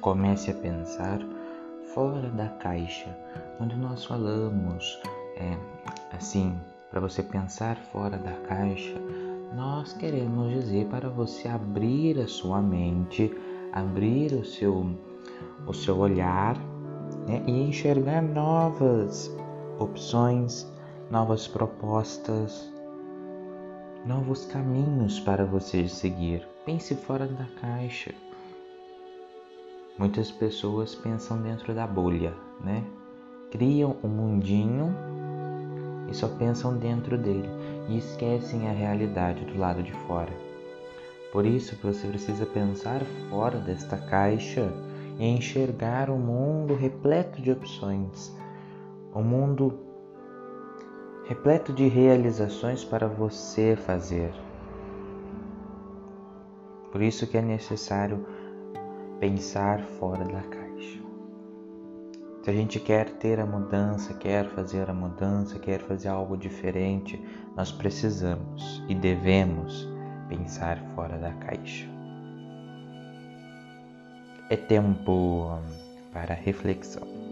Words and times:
Comece 0.00 0.50
a 0.50 0.54
pensar 0.54 1.20
fora 1.94 2.30
da 2.30 2.48
caixa. 2.48 3.14
Quando 3.58 3.76
nós 3.76 4.04
falamos 4.06 4.98
é, 5.36 5.56
assim, 6.16 6.58
para 6.90 7.00
você 7.00 7.22
pensar 7.22 7.76
fora 7.92 8.16
da 8.16 8.32
caixa, 8.48 8.94
nós 9.54 9.92
queremos 9.92 10.52
dizer 10.52 10.86
para 10.86 11.10
você 11.10 11.48
abrir 11.48 12.18
a 12.18 12.26
sua 12.26 12.62
mente, 12.62 13.30
abrir 13.72 14.32
o 14.32 14.44
seu, 14.44 14.86
o 15.66 15.72
seu 15.74 15.98
olhar 15.98 16.56
né, 17.26 17.42
e 17.46 17.50
enxergar 17.50 18.22
novas 18.22 19.30
opções, 19.78 20.66
novas 21.10 21.46
propostas, 21.46 22.72
novos 24.06 24.46
caminhos 24.46 25.20
para 25.20 25.44
você 25.44 25.86
seguir. 25.88 26.48
Pense 26.64 26.94
fora 26.94 27.26
da 27.26 27.44
caixa. 27.60 28.14
Muitas 29.98 30.30
pessoas 30.30 30.94
pensam 30.94 31.40
dentro 31.42 31.74
da 31.74 31.86
bolha, 31.86 32.34
né? 32.62 32.84
Criam 33.50 33.96
um 34.02 34.08
mundinho 34.08 34.94
e 36.08 36.14
só 36.14 36.28
pensam 36.28 36.76
dentro 36.76 37.18
dele 37.18 37.48
e 37.88 37.98
esquecem 37.98 38.68
a 38.68 38.72
realidade 38.72 39.44
do 39.44 39.58
lado 39.58 39.82
de 39.82 39.92
fora. 39.92 40.32
Por 41.32 41.46
isso 41.46 41.76
você 41.82 42.08
precisa 42.08 42.46
pensar 42.46 43.02
fora 43.28 43.58
desta 43.58 43.96
caixa 43.96 44.72
e 45.18 45.26
enxergar 45.26 46.10
um 46.10 46.18
mundo 46.18 46.74
repleto 46.74 47.40
de 47.42 47.52
opções, 47.52 48.34
um 49.14 49.22
mundo 49.22 49.78
repleto 51.26 51.72
de 51.72 51.86
realizações 51.86 52.84
para 52.84 53.06
você 53.06 53.76
fazer. 53.76 54.32
Por 56.90 57.02
isso 57.02 57.26
que 57.26 57.38
é 57.38 57.42
necessário 57.42 58.26
pensar 59.20 59.82
fora 59.82 60.24
da 60.24 60.40
caixa. 60.40 60.98
Se 62.42 62.48
a 62.48 62.52
gente 62.54 62.80
quer 62.80 63.10
ter 63.10 63.38
a 63.38 63.44
mudança, 63.44 64.14
quer 64.14 64.48
fazer 64.48 64.88
a 64.88 64.94
mudança, 64.94 65.58
quer 65.58 65.78
fazer 65.80 66.08
algo 66.08 66.38
diferente, 66.38 67.22
nós 67.54 67.70
precisamos 67.70 68.82
e 68.88 68.94
devemos 68.94 69.86
pensar 70.26 70.78
fora 70.94 71.18
da 71.18 71.34
caixa. 71.34 71.86
É 74.48 74.56
tempo 74.56 75.58
para 76.14 76.34
reflexão. 76.34 77.29